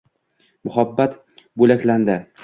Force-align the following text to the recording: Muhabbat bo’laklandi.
Muhabbat 0.69 1.19
bo’laklandi. 1.63 2.17